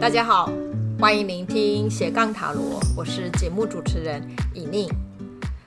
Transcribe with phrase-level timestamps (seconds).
[0.00, 0.50] 大家好，
[0.98, 4.88] 欢迎聆听斜杠塔罗，我是节目主持人以宁。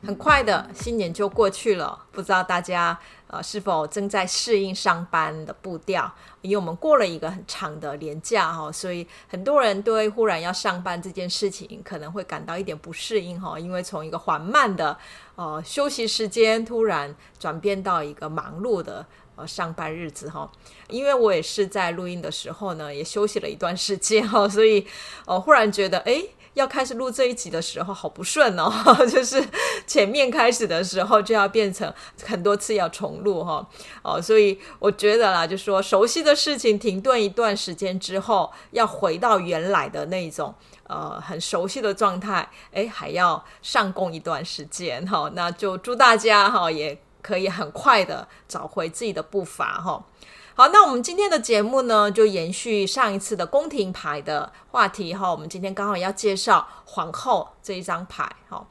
[0.03, 2.97] 很快的新年就过去了，不知道大家
[3.27, 6.11] 呃是否正在适应上班的步调？
[6.41, 14.97] 因为我们过了一个很长的年假哈，所以很多人对忽然要上班这件事情可能会感到一点不适应哈，因为从一个缓慢的
[15.35, 19.05] 呃休息时间突然转变到一个忙碌的
[19.47, 20.49] 上班日子哈。
[20.89, 24.85] 因为我也是在录音的时候呢，也休息了一段时间哈， 所以
[25.25, 26.29] 呃忽然觉得诶。
[26.53, 28.71] 要开始录这一集的时候，好不顺哦，
[29.09, 29.43] 就是
[29.87, 31.91] 前面开始的时候就要变成
[32.23, 33.67] 很多次要重录哈，
[34.03, 40.53] 哦，所以我觉得啦，就说熟悉的事情停顿一段时间之后，要回到原来的那种
[40.83, 50.05] 呃很熟悉的状态，诶，还要上工一段时间哈，那就祝大家哈也可以很快的找回自己的步伐哈。
[50.53, 55.31] 好，那我们今天的节目呢，就延续上一次的宫廷牌的话题哈。
[55.31, 58.63] 我们今天刚好要介绍皇后这一张牌哈。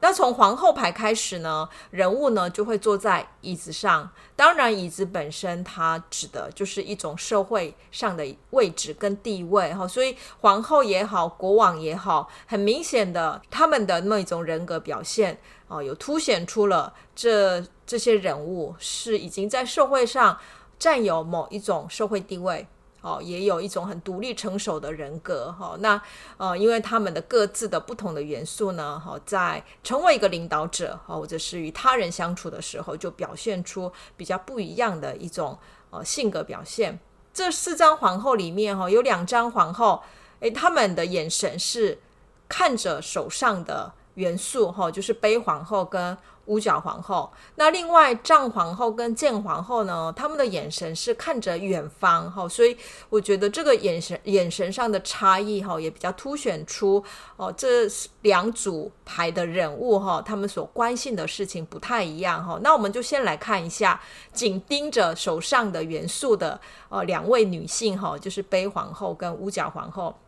[0.00, 4.10] 那从皇后牌开始呢，人物呢就会坐在椅子上。
[4.36, 9.86] 当然，椅子本身它指的就是一种社会上的位置跟地位哈。
[9.86, 20.38] 所以皇后也好，国王也好，很明显的他们的那一种人格表现啊，有凸显出了这这些人物是已经在社会上。
[20.80, 22.64] 占有某一种社会地位，
[23.00, 25.78] 哦，也有一种很独立成熟的人格，哈、哦。
[25.80, 26.00] 那
[26.36, 35.56] 呃，因为他们的各自的不同的元素呢，哈、哦，在成为一个领导者，哦，或者是与他人相处的时候，就表现出比较不一样的一种
[35.90, 36.98] 呃性格表现。
[37.32, 40.02] 这四张皇后里面，哈、哦，有两张皇后，
[40.40, 42.00] 诶，他们的眼神是
[42.48, 46.18] 看着手上的元素，哈、哦，就是杯皇后跟。
[46.48, 50.12] 五角皇后，那另外藏皇后跟建皇后呢？
[50.16, 52.76] 他们的眼神是看着远方哈，所以
[53.10, 57.04] 我觉得这个眼神眼神上的差异哈，也比较凸显出
[57.36, 57.86] 哦，这
[58.22, 62.58] 两组牌的人物哈，他们所关心的事情不太一样哈。
[62.62, 64.00] 那我们就先来看一下，
[64.32, 66.58] 紧盯着手上的元素的
[66.88, 70.18] 哦两位女性哈，就是杯皇后跟五角皇后。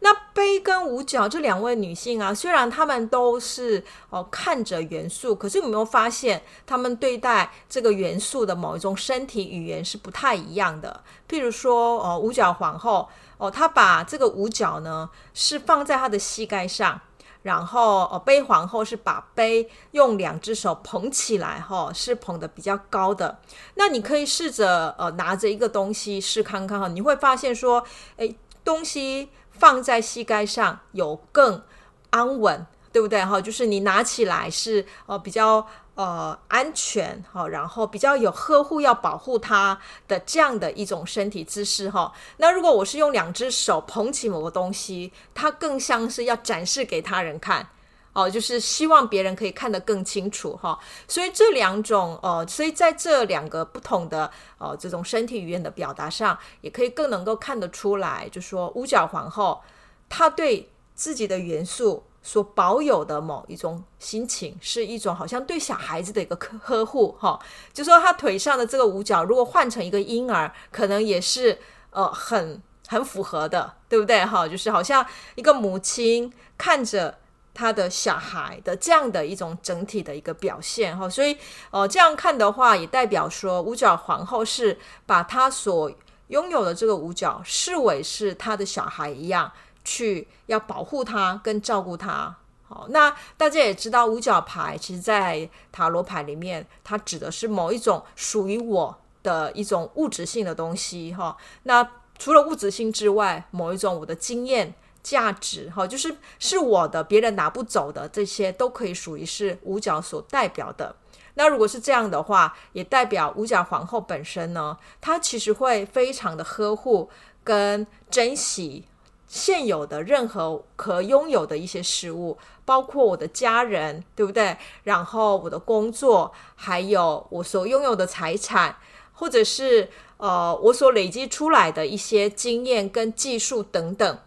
[0.00, 11.02] 那杯跟五角这两位女性啊，虽然她们都是哦看着元素，可是有没有发现她们对待这个元素的某一种身体语言是不太一样的？
[11.28, 13.08] 譬如说哦，五角皇后
[13.38, 17.00] 哦，她把这个五角呢是放在她的膝盖上，
[17.42, 23.40] 然后哦，杯皇后是把杯用两只手捧起来哈，是捧得比较高的。
[23.74, 27.84] 那你可以试着呃拿着一个东西试看看哈，你会发现说，
[28.18, 29.30] 诶，东西。
[29.58, 31.62] 放在膝盖上有更
[32.10, 33.24] 安稳，对不对？
[33.24, 42.12] 哈，就是你拿起来是哦比较呃安全哈，然后比较有呵护要保护它的这样的一种身体姿势哈。
[42.38, 47.68] 那如果我是用两只手捧起某个东西，它更像是要展示给他人看。
[48.18, 59.62] 哦，就是希望别人可以看得更清楚哈，所以这两种哦，所以在这两个不同的哦这种身体语言的表达上，也可以更能够看得出来，就说五角皇后
[60.08, 67.38] 她对自己的元素所保有的某一种心情，是一种好像对小孩子的一个呵护哈，
[67.72, 71.56] 就说她腿上的这个五角，如果换成一个婴儿，可能也是
[71.90, 74.48] 呃很很符合的，对不对哈？
[74.48, 77.16] 就是好像一个母亲看着。
[77.58, 81.36] 他的小孩的这样的一种整体的一个表现哈，所以
[81.72, 85.90] 呃这样看的话，也代表说五角皇后是把他所
[86.28, 89.50] 拥有的这个五角视为是他的小孩一样，
[89.84, 92.32] 去要保护他跟照顾他。
[92.68, 101.36] 好，那大家也知道五角牌，其实在塔罗牌里面，它指的是某一种属于我的一种物质性的东西哈。
[101.64, 104.72] 那除了物质性之外，某一种我的经验。
[105.08, 110.94] 价值哈，就是是我的，别人拿不走的，这些都可以属于是五角所代表的。
[111.34, 117.08] 那如果是这样的话，也代表五角皇后本身呢，她其实会非常的呵护
[117.42, 118.84] 跟珍惜
[119.26, 124.58] 现有的任何可拥有的一些事物，包括我的家人，对不对？
[124.82, 128.76] 然后我的工作，还有我所拥有的财产，
[129.12, 129.88] 或者是
[130.18, 134.18] 呃我所累积出来的一些经验跟技术等等。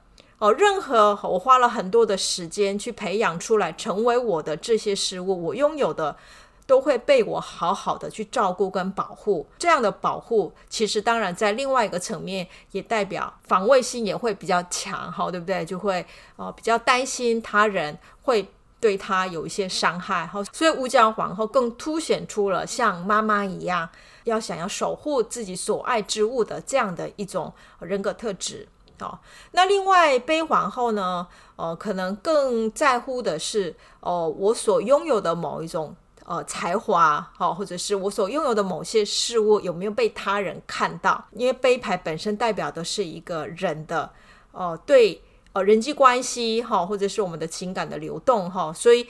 [0.42, 6.18] 哦，任何我花了很多的时间去培养出来，成为我的这些事物，我拥有的
[6.66, 9.46] 都会被我好好的去照顾跟保护。
[9.60, 15.64] 这样的保护，其实当然在另外一个层面，也代表防卫心也会比较强，好，对不对？
[15.64, 16.04] 就会
[16.38, 23.88] 呃比较担心他人会对他有一些伤害，好，所以五角皇后更凸显出了像妈妈一样，
[24.24, 28.68] 要想要守护自己所爱之物的这样的一种人格特质。
[29.06, 29.20] 哦。
[29.52, 35.96] 那另外悲皇后呢，呃，可能更在乎的是，哦、我所拥有的某一种
[36.26, 41.26] 呃才华，好、哦，或者是我所拥有的某些事物有没有被他人看到？
[41.32, 44.12] 因为杯牌本身代表的是一个人的，
[44.52, 45.22] 呃，对，
[45.54, 49.08] 呃，人际关系哈、哦，或者是我们的情感的流动哈、哦，所以。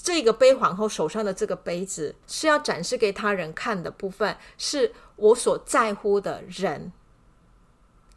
[0.00, 6.92] 这个杯皇后手上的这个杯子是要展示给他人看的部分，是我所在乎的人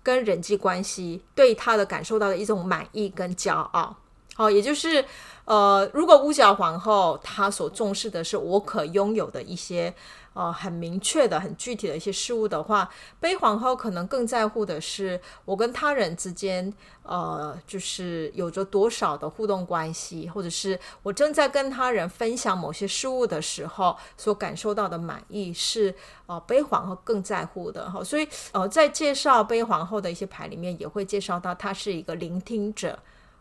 [0.03, 3.95] 跟人际关系对他的感受到的一种满意跟骄傲。
[4.35, 5.03] 好，也就是
[5.45, 9.93] 呃，如果五角皇后她所重视的是我可拥有的一些。
[10.33, 12.89] 呃，很明确的、很具体的一些事物的话，
[13.19, 16.73] 悲皇后可能更在乎的是我跟他人之间，
[17.03, 25.93] 呃，就是有着多少的互动关系，或者是我正在跟他人分享某些事物的时候所感受到的满意，是
[26.27, 28.01] 呃悲皇后更在乎的哈。
[28.01, 32.97] 所以呃，在介绍悲皇后的一些牌里面，也会介绍到她是一个聆听者。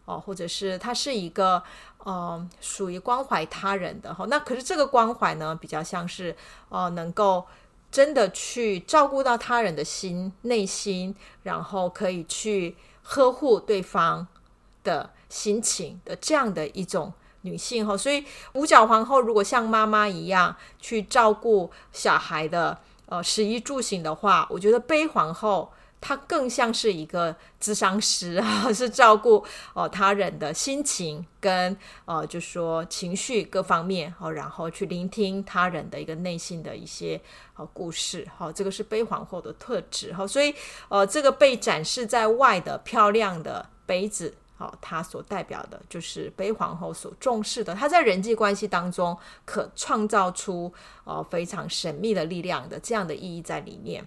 [0.07, 1.63] 哦，或者是他是一个
[2.05, 6.35] 呃属于关怀他人的哈，那可是这个关怀呢，比较像是
[6.69, 7.47] 呃能够
[7.91, 14.26] 真的去照顾到他人的心内心，然后可以去呵护对方
[14.82, 17.12] 的心情的这样的一种
[17.43, 18.25] 女性哈，所以
[18.55, 25.70] 五角皇后如果像妈妈一样去照顾小孩的呃食衣住行的话，我觉得悲皇后。
[26.00, 29.44] 他更像是一个咨商师啊，是照顾
[29.75, 31.76] 哦、他人的心情跟
[32.06, 37.20] 呃，就说情绪各方面哦，然后去聆听他人的一个内心的一些
[37.56, 38.26] 呃故事。
[38.37, 40.12] 好、哦，这个是悲皇后的特质。
[40.14, 40.55] 好、哦，所以
[40.88, 50.73] 呃，这个被展示在外的漂亮的杯子，好、哦，它所代表的就是悲皇后所重视的，他在人际关系当中可创造出
[51.05, 54.02] 哦非常神秘的力量的这样的意义在里面。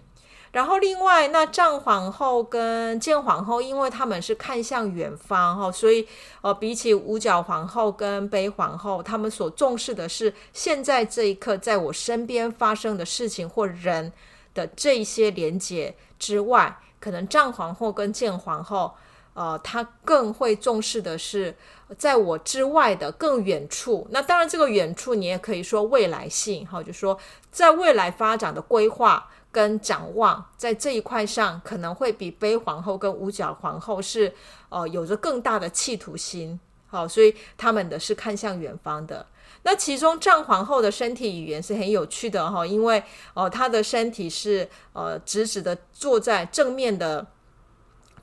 [0.53, 6.07] 然后，另外那战皇后跟建皇后，因为他们是看向远方哈，所以
[6.41, 14.13] 呃，比起五角皇后跟悲皇后，他们所重视的是现在这一刻在我身边发生的事情或人
[14.53, 18.93] 的这一些连接之外，可能战皇后跟建皇后，
[19.33, 21.55] 呃，他更会重视的是
[21.97, 24.05] 在我之外的更远处。
[24.11, 27.17] 那当然，这个远处你也可以说未来性哈，就说
[27.51, 29.31] 在未来发展的规划。
[29.53, 34.33] 跟展望在这一块上，可能会比悲皇后跟五角皇后是
[34.69, 39.27] 呃有着更大的企图心，好，所以他们的是看向远方的。
[39.61, 43.03] 那其中战皇后的身体语言是很有趣的哈，因为
[43.35, 47.27] 呃她的身体是呃直直的坐在正面的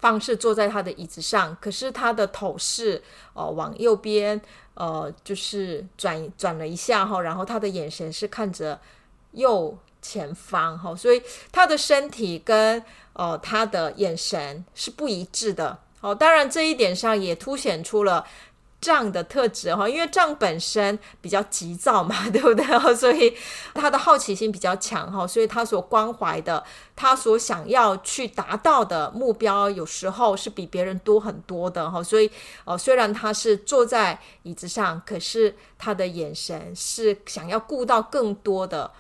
[0.00, 3.00] 方式坐在她的椅子上，可是她的头是
[3.34, 4.38] 呃往右边
[4.74, 8.80] 呃就是转转了一下哈，然后她的眼神是看着
[9.30, 9.78] 右。
[10.02, 12.82] 前方哈，所以他的身体跟
[13.12, 16.14] 呃他的眼神是不一致的哦。
[16.14, 18.26] 当然这一点上也凸显出了
[18.80, 22.94] 这样的特质哈，因为杖本身比较急躁嘛， 对不对？
[22.94, 23.36] 所以
[23.74, 26.64] 他的好奇心比较强哈，所以他所关怀的，
[26.96, 32.02] 他所想要去达到的目标，有时候是比别人多很多的哈。
[32.02, 32.30] 所以
[32.64, 38.90] 哦，虽然他是坐在椅子上，可是他的眼神是想要顾到更多的。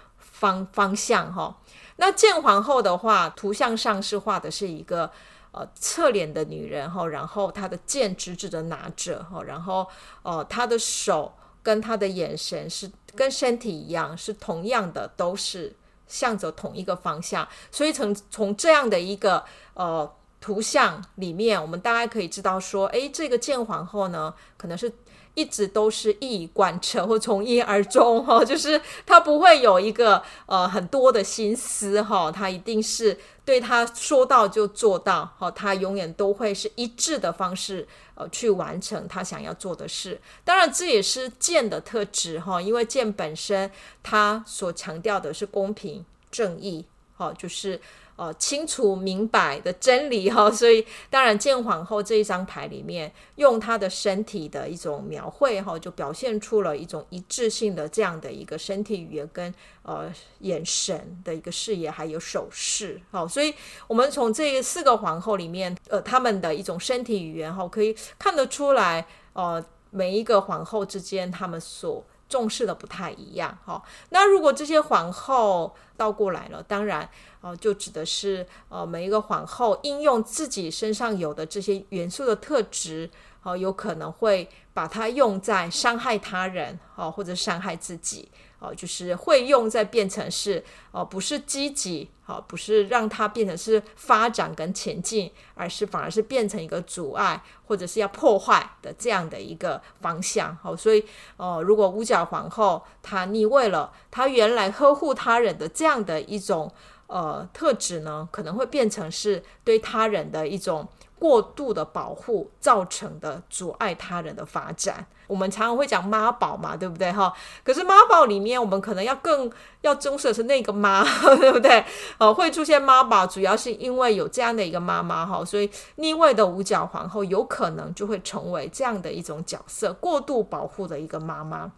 [0.40, 1.54] 方方向哈，
[1.96, 5.10] 那剑皇后的话，图像上是画的是一个
[5.52, 9.86] 呃侧脸的女人哈，然后她的剑直直的拿着哈，然后
[10.22, 17.46] 呃她的手跟她的眼神是跟身体一样，是同样的，都是向着同一个方向。
[17.70, 19.44] 所以从从这样的一个
[19.74, 24.90] 呃图像里面，我们大概可以知道说，诶，这个剑皇后呢，可能是。
[25.34, 40.20] 一直都是一以贯彻或从一而终哈， 就是他不会有一个呃很多的心思哈，他一定是对他说到就做到哈，他永远都会是一致的方式呃去完成他想要做的事。
[40.44, 43.70] 当然这也是剑的特质哈，因为剑本身
[44.02, 46.84] 它所强调的是公平正义
[47.16, 47.80] 哈，就是。
[48.20, 63.00] 哦，清楚明白的真理哈、 所以当然剑皇后这一张牌里面，用她的身体的一种描绘哈、就表现出了一种一致性的这样的一个身体语言跟呃眼神的一个视野，还有手势。
[63.10, 63.54] 哈、哦，所以
[63.86, 77.08] 我们从这四个皇后里面，呃，他们的一种身体语言哈、可以看得出来，呃，每一个皇后之间他们所重视的不太一样哈、那如果这些皇后倒过来了，当然。
[77.40, 83.08] 哦，就指的是呃，每一个皇后应用自己身上有的这些元素的特质，
[83.42, 88.28] 哦，有可能会把它用在伤害他人哦，或者伤害自己
[88.58, 100.76] 哦，就是会用在变成是哦，不是积极哦，不是让它变成是发展跟前进，而是反而是变成一个阻碍或者是要破坏的这样的一个方向哦。
[100.76, 101.02] 所以
[101.38, 106.70] 哦，如果五角皇后她逆位了，她原来呵护他人的这样的一种
[107.10, 110.88] 呃特质呢，可能会变成是对他人的一种。
[111.20, 117.30] 过度的保护造成的阻碍他人的发展，我们常常会讲妈宝嘛，对不对哈？
[117.62, 119.52] 可是妈宝里面，我们可能要更
[119.82, 121.04] 要重视的是那个妈，
[121.36, 121.84] 对不对？
[122.16, 131.70] 呃，会出现妈宝，主要是因为有这样的一个妈妈哈，所以逆位的五角皇后有可能就会成为这样的一种角色，过度保护的一个妈妈。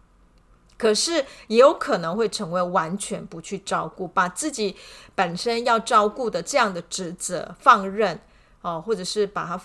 [0.83, 4.75] 可是也有可能会成为完全不去照顾，把自己
[5.15, 8.19] 本身要照顾的这样的职责放任。
[8.65, 9.61] 哦，或者是把它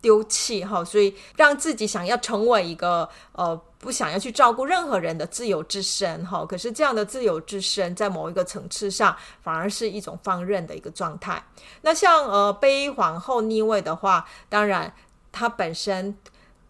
[0.00, 6.42] 丢弃哈，所以让自己想要成为一个呃，不想要去照顾任何人的自由之身哈。
[6.46, 11.44] 可是这样的自由之身，在某一个层次上，反而是一种放任的一个状态。
[11.82, 14.90] 那像呃悲皇后逆位的话，当然
[15.30, 16.16] 它本身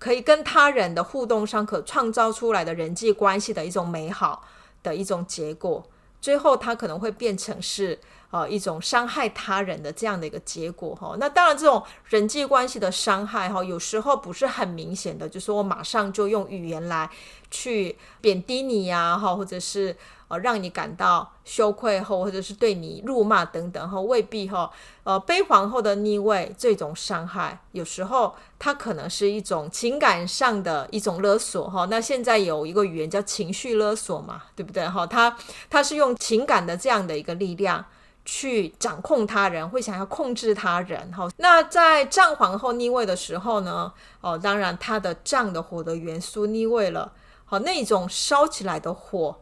[0.00, 4.42] 可以跟他人的互动上，可创造出来的人际关系的一种美好
[4.82, 5.84] 的一种结果，
[6.20, 8.00] 最后它可能会变成是。
[8.32, 11.16] 呃，一种伤害他人的这样的一个结果哈。
[11.18, 17.10] 那当然，这种人际关系的伤害哈，有时候不是很明显的，就是我马上就用语言来
[17.50, 19.96] 去贬低你呀，哈，或者是
[20.30, 24.70] 呃让你感到羞愧后，或者是对你辱骂等等哈，未必哈。
[25.04, 31.86] 呃，悲皇后的逆位这种伤害，有时候它可能是一种情感上的一种勒索哈。
[31.90, 35.06] 那现在有一个语言叫情绪勒索嘛，对不对哈？
[35.06, 35.36] 它
[35.68, 37.84] 它是用情感的这样的一个力量。
[38.22, 41.10] 去掌控他人，会想要控制他人。
[41.10, 43.92] 哈，那在战皇后逆位的时候呢？
[44.20, 47.12] 哦，当然，他的战的火的元素逆位了。
[47.46, 49.36] 好，那种烧起来的火，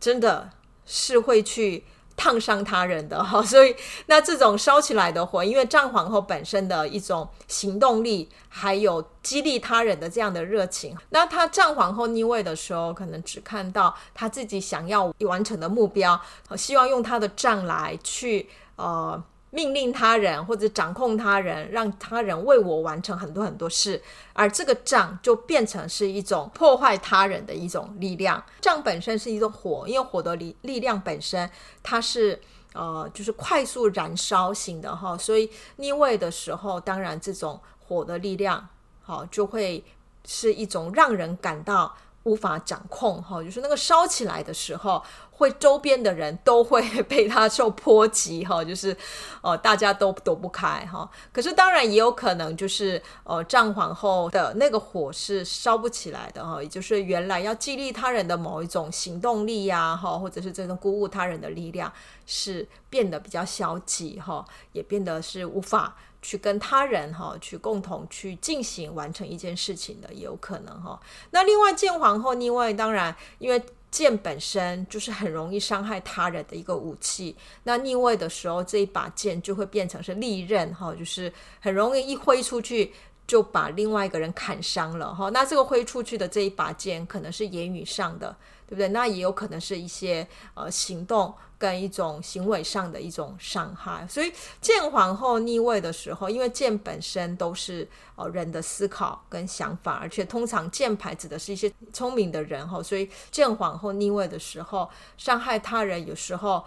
[0.00, 0.50] 真的
[0.84, 1.84] 是会去。
[2.20, 3.72] 烫伤他人的哈， 所以
[4.06, 16.20] 那这种烧起来的火，因为战皇后本身的一种行动力，还有激励他人的这样的热情，那他战皇后逆位的时候，可能只看到他自己想要完成的目标，
[16.56, 19.22] 希望用他的战来去呃。
[19.50, 24.02] 命令他人或者掌控他人，让他人为我完成很多很多事，
[24.32, 28.42] 而这个仗就变成是一种破坏他人的一种力量。
[28.60, 31.48] 仗本身是一种火，因为火的力力量本身
[31.82, 32.40] 它是
[32.74, 38.68] 呃就是快速燃烧型的哈，所以逆位的时候，当然这种火的力量
[39.02, 39.82] 好就会
[40.26, 41.96] 是一种让人感到。
[42.24, 45.02] 无法掌控哈，就是那个烧起来的时候，
[45.38, 48.94] 会周边的人都会被他受波及哈， 就是
[49.40, 51.08] 呃大家都躲不开哈。
[51.32, 61.92] 可是当然也有可能就是呃战皇后的那个火是烧不起来的哈，也就是原来要激励他人的某一种行动力呀哈，或者是这种鼓舞他人的力量
[62.26, 65.96] 是变得比较消极哈，也变得是无法。
[66.20, 70.98] 去跟他人哈，去共同去进行完成一件事情的也有可能哈。
[71.30, 82.92] 那另外建皇后另外，当然因为剑本身就是很容易伤害他人的一个武器，那逆位的时候，这一把剑就会变成是利刃哈，就是很容易一挥出去
[83.26, 85.30] 就把另外一个人砍伤了哈。
[85.30, 88.36] 那这个挥出去的这一把剑可能是言语上的。
[88.68, 88.88] 对不对？
[88.88, 94.06] 那也有可能是一些呃行动跟一种行为上的一种伤害。
[94.06, 106.62] 所以剑皇后逆位的时候，因为剑本身都是呃人的思考跟想法，而且通常剑牌指的是一些聪明的人哈，所以剑皇后逆位的时候，伤害他人有时候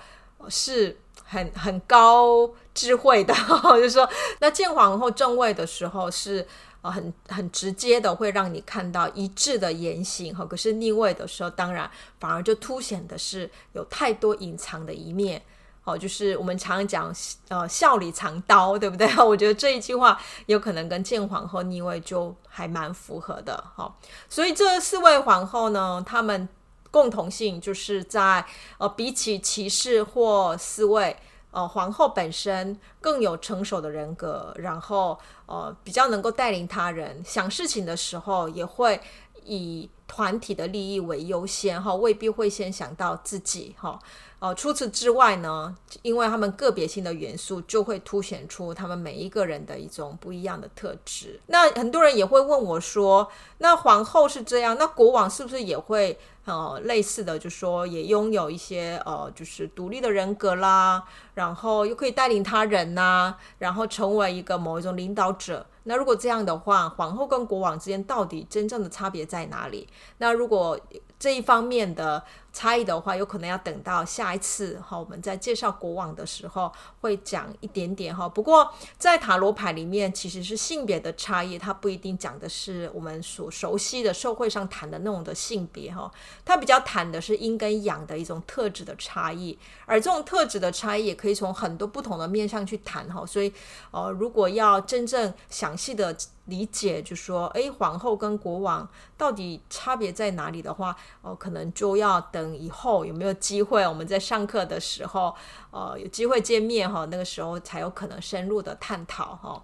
[0.50, 3.32] 是很很高智慧的，
[3.78, 6.48] 就是说，那剑皇后正位的时候是。
[6.82, 15.42] 啊，很很直接的会让你看到一致的言行哈，可是逆位的时候，当然反而就凸显的是有太多隐藏的一面，
[15.84, 17.16] 哦，就是我们常常讲
[17.50, 19.08] 呃笑里藏刀，对不对？
[19.24, 23.96] 我觉得这一句话有可能跟见皇后逆位就还蛮符合的哈。
[24.28, 26.50] 所以这四位皇后呢，她们
[26.90, 28.44] 共同性就是在
[28.80, 31.16] 呃比起骑士或四位。
[31.52, 39.00] 呃，皇后本身更有成熟的人格，然后呃，比较能够带领他人，想事情的时候也会
[39.44, 44.00] 以团体的利益为优先哈，未必会先想到自己哈。
[44.42, 51.40] 呃，除此之外呢，因为他们个别性的元素就会凸显出他们每一个人的一种不一样的特质。
[51.46, 53.30] 那很多人也会问我说，
[53.60, 61.04] 那皇后是这样，那国王是不是也会呃类似的，就说也拥有一些呃就是独立的人格啦，
[61.36, 65.64] 然后又可以带领他人呐、然后成为一个某一种领导者。
[65.84, 69.88] 那如果这样的话，皇后跟国王之间到底真正的差别在哪里？
[70.18, 70.80] 那如果
[71.20, 78.28] 这一方面的差异的话，有可能要等到下一次哈，我们在介绍国王的时候会讲一点点哈。
[78.28, 86.12] 不过在塔罗牌里面，其实是性别的差异，它不一定讲的是我们所熟悉的社会上谈的那种的性别哈，
[86.44, 93.26] 它比较谈的是阴跟阳的一种特质的差异，而这种特质的差异也可以从很多不同的面向去谈哈。
[93.26, 93.54] 所以
[93.92, 96.16] 呃，如果要真正详细的
[96.46, 105.36] 理解，就说诶，皇后跟国王到底差别在哪里的话，哦，可能就要等等以后有没有机会，我们在上课的时候，
[105.70, 109.64] 呃，有机会见面哈，那个时候才有可能深入的探讨哈。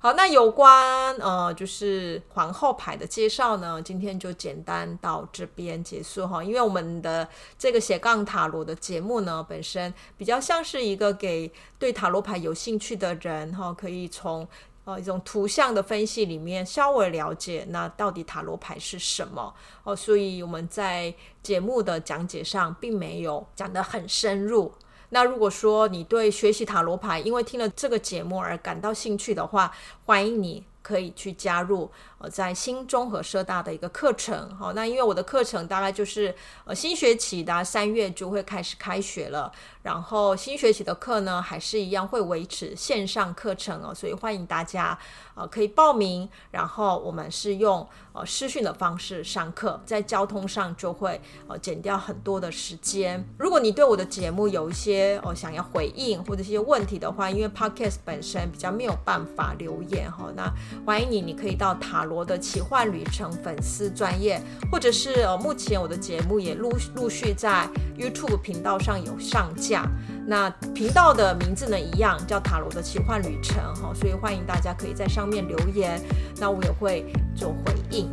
[0.00, 6.42] 好，那有关呃，就是皇后牌的介绍呢，今天就简单到这边结束哈。
[6.42, 14.48] 因为我们的这个斜杠塔罗的节目呢，本身比较像是一个给对塔罗牌有兴趣的人哈，可以从。
[14.84, 19.54] 呃，一种图像的分析里面稍微了解，那到底塔罗牌是什么？
[19.84, 24.72] 哦，所以我们在节目的讲解上并没有讲得很深入。
[25.10, 29.70] 那如果说你对学习塔罗牌，因为听了这个节目而感到兴趣的话，
[30.06, 34.54] 欢迎你可以去加入呃，在新中和社大的一个课程。
[34.56, 36.34] 好，那因为我的课程大概就是
[36.64, 39.50] 呃新学期的三月就会开始开学了。
[39.82, 44.96] 然后新学期的课呢，还是一样会维持线上课程哦，所以欢迎大家
[45.34, 46.28] 呃可以报名。
[46.52, 53.24] 然后我们是用呃视讯的方式上课，在交通上就会呃减掉很多的时间。
[53.38, 60.48] 如果你对我的节目有一些呃想要回应或者一些问题的话，因为 Podcast 本身比较没有办法留言哈，那
[60.84, 69.86] 欢迎你，你可以到塔罗的奇幻旅程粉丝专业，或者是呃目前我的节目也陆陆续在 YouTube 频道上有上架。
[70.26, 76.00] 那频道的名字呢，一样，叫塔罗的奇幻旅程哈，所以欢迎大家可以在上面留言，
[76.38, 78.08] 那我也会做回应。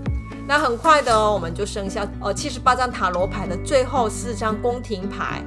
[0.48, 5.44] 那很快的哦，我们就剩下呃七十八张塔罗牌的最后四张宫廷牌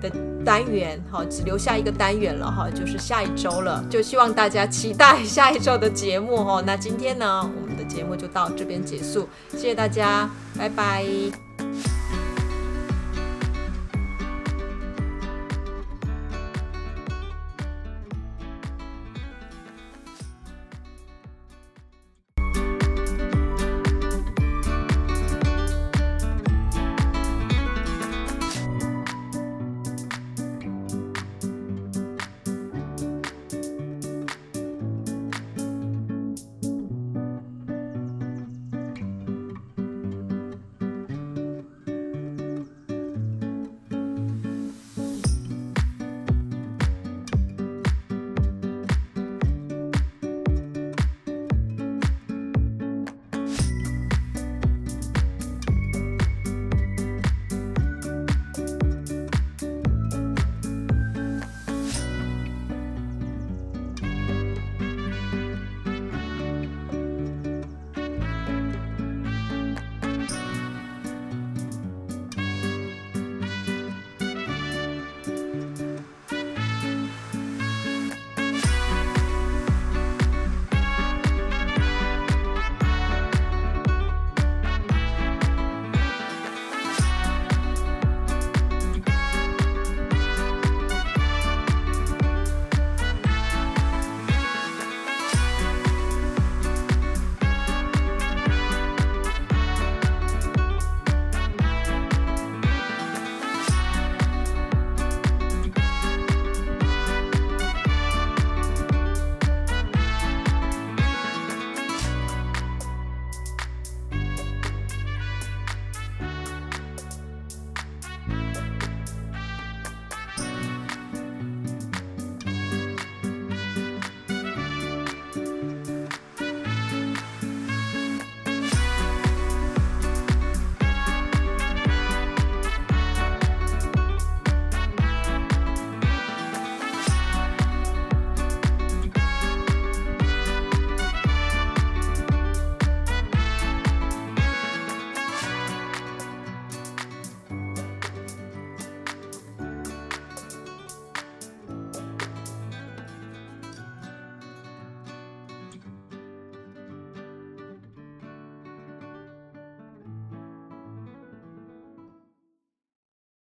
[0.00, 0.08] 的
[0.44, 6.62] 单元哈，只留下一个单元了哈，就是下一周了，就希望大家期待下一周的节目哈。
[6.66, 10.28] 那今天呢，我们的节目就到这边结束，谢谢大家，
[10.58, 11.04] 拜拜。